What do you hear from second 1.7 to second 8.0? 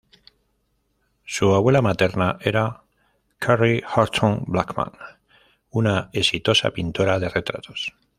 materna era Carrie Horton Blackman, una exitosa pintora de retratos.